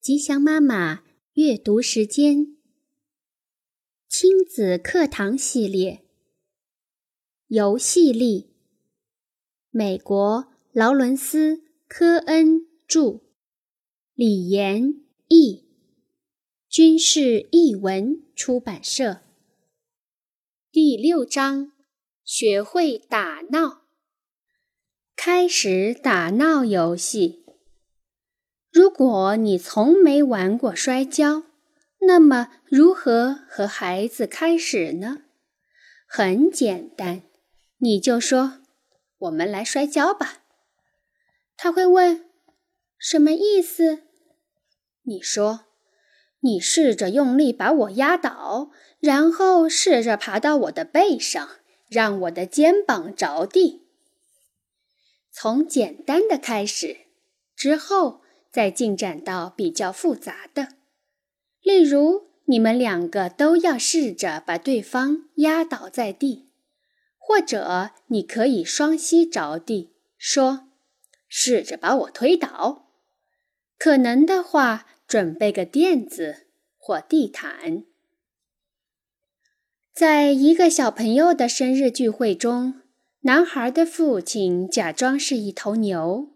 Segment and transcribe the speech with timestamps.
[0.00, 2.56] 吉祥妈妈阅读时间，
[4.08, 6.04] 亲子课堂系列，
[7.48, 8.54] 游戏力。
[9.70, 11.56] 美国劳伦斯·
[11.88, 13.22] 科恩著，
[14.14, 15.64] 李延译，
[16.68, 19.22] 军事译文出版社。
[20.70, 21.72] 第六章，
[22.24, 23.82] 学会打闹。
[25.16, 27.47] 开始打闹游戏。
[28.70, 31.44] 如果你从没玩过摔跤，
[32.00, 35.22] 那么如何和孩子开始呢？
[36.06, 37.22] 很简单，
[37.78, 38.60] 你就说
[39.18, 40.42] ：“我们来摔跤吧。”
[41.56, 42.26] 他会问
[42.98, 44.04] ：“什么意思？”
[45.04, 45.66] 你说
[46.40, 51.48] ：“你试着用力把我压倒，然后试着爬到我的背上，
[51.88, 53.88] 让我的肩膀着地。”
[55.32, 56.98] 从简单的开始，
[57.56, 60.68] 之后再进展到比较复杂的。
[61.62, 66.48] 例如，你们两个都要试着把对方压倒在地，
[67.18, 70.68] 或者你可以双膝着地，说
[71.28, 72.90] ：“试着把我推倒。”
[73.78, 77.84] 可能的话，准备个垫子或地毯。
[79.92, 82.82] 在一个小朋友的生日聚会中。
[83.22, 86.28] 男孩的父亲假装是一头牛，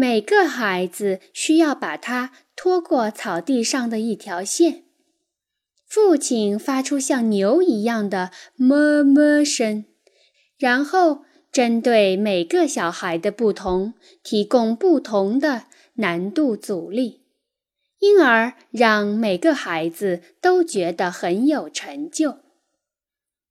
[0.00, 4.84] 每个孩子需要把它拖过草地上的一条线。
[5.86, 9.84] 父亲发出像牛一样的哞哞声，
[10.56, 15.64] 然后针对每个小孩的不同提供不同的
[15.96, 17.20] 难度阻力，
[17.98, 22.38] 因而让每个孩子都觉得很有成就。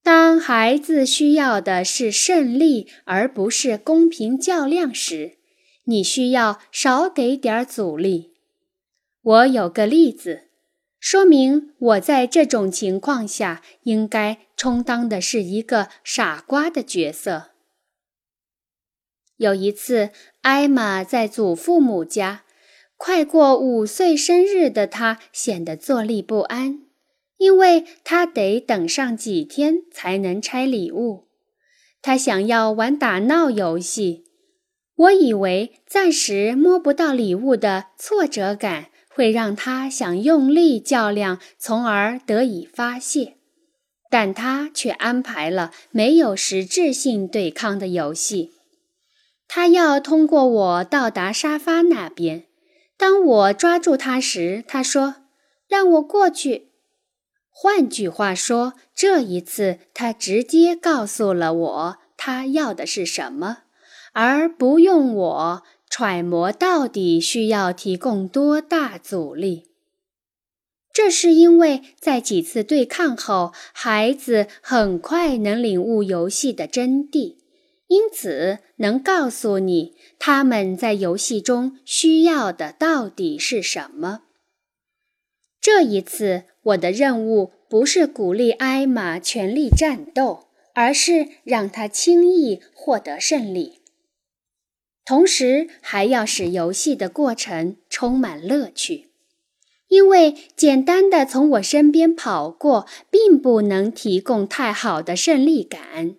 [0.01, 5.37] 当孩子需要的是胜利而不是公平较量时，
[5.89, 8.35] 你需要少给点阻力。
[9.21, 10.43] 我有个例子，
[10.99, 17.49] 说明我在这种情况下应该充当的是一个傻瓜的角色。
[19.37, 22.43] 有一次，艾玛在祖父母家，
[22.95, 26.83] 快过五岁生日的她显得坐立不安。
[27.37, 31.29] 因为他得等上几天才能拆礼物，
[32.01, 34.28] 他想要玩打闹游戏。
[34.99, 43.37] 我以为暂时摸不到礼物的挫折感会让他想用力较量，从而得以发泄，
[44.09, 48.51] 但他却安排了没有实质性对抗的游戏。
[49.47, 52.43] 他要通过我到达沙发那边。
[52.97, 55.15] 当我抓住他时，他说
[55.69, 56.71] ：“让我过去。”
[57.49, 63.59] 换句话说，这一次他直接告诉了我他要的是什么，
[64.13, 69.67] 而不用我揣摩到底需要提供多大阻力。
[70.91, 77.37] 这是因为在几次对抗后，孩子很快能领悟游戏的真谛，
[77.87, 84.21] 因此能告诉你他们在游戏中需要的到底是什么。
[85.61, 86.43] 这一次。
[86.63, 93.78] 我的任务不是鼓励艾玛全力战斗，而是让她轻易获得胜利，
[95.09, 99.09] 同时还要使游戏的过程充满乐趣。
[99.87, 106.13] 因为简单的从我身边跑过，并不能提供太好的胜利感。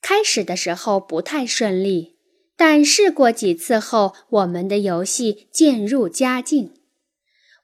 [0.00, 2.16] 开始的时候不太顺利，
[2.56, 6.72] 但试过几次后，我们的游戏渐入佳境。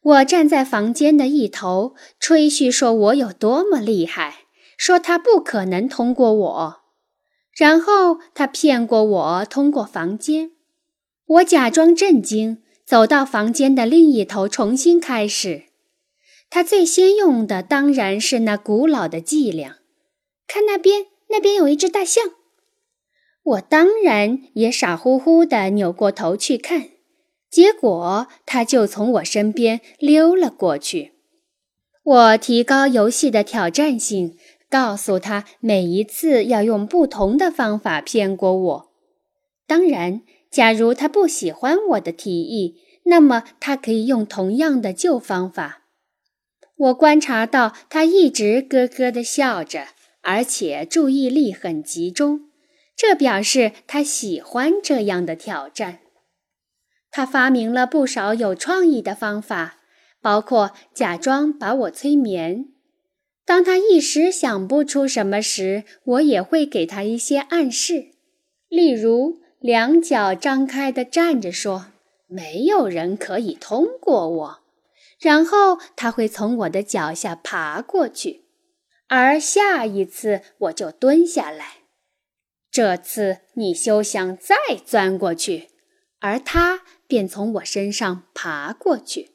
[0.03, 4.41] 我站在房间的一头，吹嘘说我有多么厉害，
[4.77, 6.81] 说他不可能通过我。
[7.59, 10.53] 然后他骗过我通过房间。
[11.27, 15.65] 我假装震惊，走到房间的另一头重新开始。
[16.49, 19.79] 他最先用的当然是那古老的伎俩。
[20.47, 22.25] 看那边，那边有一只大象。
[23.43, 26.91] 我当然也傻乎乎地扭过头去看。
[27.51, 31.15] 结果，他就从我身边溜了过去。
[32.05, 34.39] 我提高游戏的挑战性，
[34.71, 38.91] 告诉他每一次要用不同的方法骗过我。
[39.67, 45.85] 当然，假如他不喜欢我的提议，那么他可以用同样的旧方法。
[46.77, 49.89] 我观察到他一直咯咯地笑着，
[50.23, 52.43] 而且注意力很集中，
[52.97, 56.01] 这表示他喜欢这样的挑战。
[57.11, 59.79] 他发明了不少有创意的方法，
[60.21, 62.67] 包括假装把我催眠。
[63.49, 68.09] 当他一时想不出什么时，我也会给他一些暗示，
[68.69, 71.87] 例如两脚张开的站着说
[72.29, 74.59] ：“没有人可以通过我。
[75.19, 78.43] 然后他会从我的脚下爬过去，
[79.09, 81.79] 而下一次我就蹲下来。
[82.71, 85.69] 这次你休想再钻过去，
[86.21, 89.31] 而他便从我身上爬过去。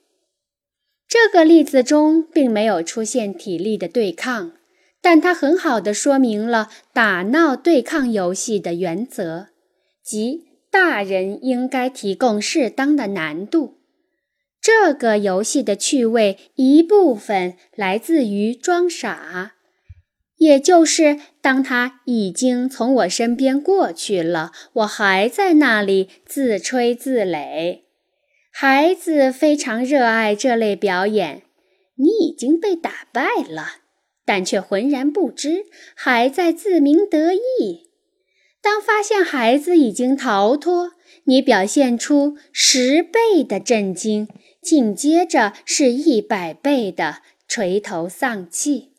[1.13, 4.54] 这个例子中并没有出现体力的对抗，
[5.00, 9.50] 但它很好的说明了打闹对抗游戏的原则，
[10.04, 13.75] 即大人应该提供适当的难度。
[14.60, 19.54] 这个游戏的趣味一部分来自于装傻，
[20.38, 27.82] 也就是当他已经从我身边过去了，我还在那里自吹自擂。
[28.56, 31.42] 孩子非常热爱这类表演。
[31.96, 33.78] 你已经被打败了，
[34.26, 35.66] 但却浑然不知，
[35.96, 37.90] 还在自鸣得意。
[38.62, 40.92] 当发现孩子已经逃脱，
[41.24, 44.28] 你表现出十倍的震惊。
[44.62, 48.94] 紧接着是一百倍的垂头丧气。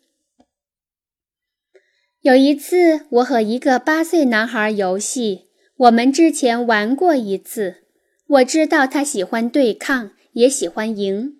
[2.20, 5.46] 有一次，我和一个八岁男孩游戏，
[5.76, 7.83] 我们之前玩过一次。
[8.26, 11.38] 我知道他喜欢对抗，也喜欢赢。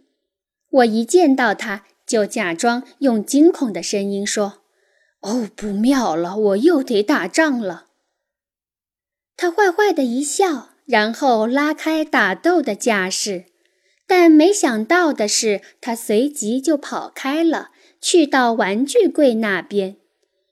[0.71, 4.63] 我一见到他，就假装用惊恐的声音说
[5.23, 7.87] ：“哦，不妙了，我又得打仗了。”
[9.37, 13.47] 他坏坏的一笑，然后拉开打斗的架势。
[14.07, 17.71] 但没想到的是，他随即就跑开了，
[18.01, 19.97] 去到玩具柜那边。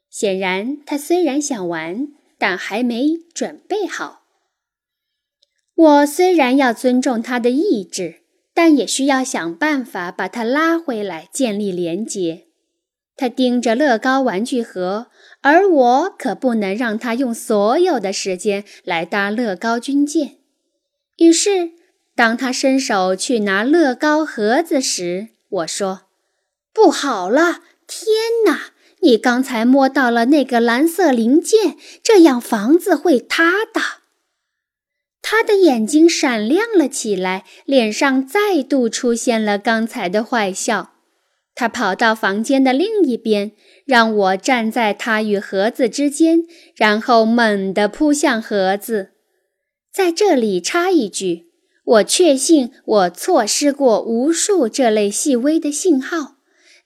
[0.08, 2.08] 显然，他虽然想玩，
[2.38, 4.21] 但还没准备好。
[5.82, 8.22] 我虽然要尊重他的意志，
[8.54, 12.44] 但也需要想办法把他拉回来，建立连结。
[13.16, 15.08] 他盯着乐高玩具盒，
[15.40, 20.36] 而我可不能让他用所有的时间来搭乐高军舰。
[21.18, 21.72] 于是。
[22.14, 26.02] 当他伸手去拿乐高盒子时，我说
[26.74, 27.62] ：“不好了！
[27.86, 28.06] 天
[28.44, 33.80] 哪，你刚才摸到了那个蓝色零件，这样房子会塌的。”
[35.22, 40.90] 他的眼睛闪亮了起来，脸上再度出现了刚才的坏笑。
[41.54, 43.52] 他跑到房间的另一边，
[43.86, 46.42] 让我站在他与盒子之间，
[46.76, 49.12] 然后猛地扑向盒子。
[49.92, 51.52] 在这里插一句。
[51.84, 56.36] 我确信我错失过无数这类细微的信号，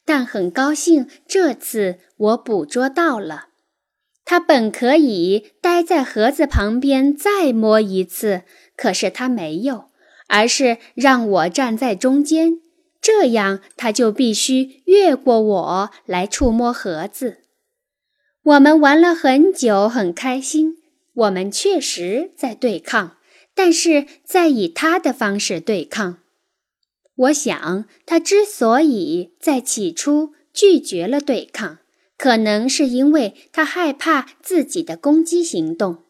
[0.06, 3.48] 但很高兴这次我捕捉到了。
[4.26, 8.42] 他本可以待在盒子旁边再摸一次，
[8.76, 9.86] 可是他没有，
[10.26, 12.60] 而是让我站在中间，
[13.00, 17.38] 这样他就必须越过我来触摸盒子。
[18.42, 20.76] 我们玩了很久，很开心。
[21.14, 23.16] 我们确实在对抗。
[23.58, 26.18] 但是在以他的方式对抗，
[27.14, 31.78] 我想他之所以在起初拒绝了对抗，
[32.18, 36.04] 可能是因为他害怕自己的攻击行动。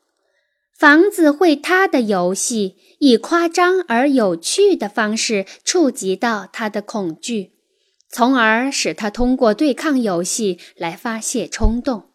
[0.79, 7.53] 房子会塌的游戏以夸张而有趣的方式触及到他的恐惧，
[8.11, 12.11] 从而使他通过对抗游戏来发泄冲动。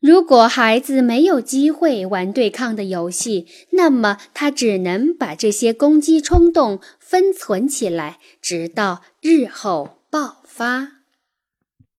[0.00, 11.03] 如果孩子没有机会玩对抗的游戏，那么他只能把这些攻击冲动封存起来，直到日后爆发。